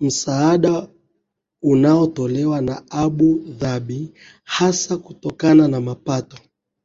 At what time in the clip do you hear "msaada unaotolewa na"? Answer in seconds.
0.00-2.82